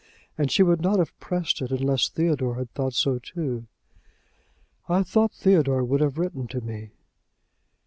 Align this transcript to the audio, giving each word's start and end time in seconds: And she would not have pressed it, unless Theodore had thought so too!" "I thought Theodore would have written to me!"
And 0.35 0.51
she 0.51 0.63
would 0.63 0.81
not 0.81 0.97
have 0.97 1.15
pressed 1.19 1.61
it, 1.61 1.69
unless 1.71 2.09
Theodore 2.09 2.55
had 2.55 2.73
thought 2.73 2.95
so 2.95 3.19
too!" 3.19 3.67
"I 4.89 5.03
thought 5.03 5.31
Theodore 5.31 5.83
would 5.83 6.01
have 6.01 6.17
written 6.17 6.47
to 6.47 6.59
me!" 6.59 6.89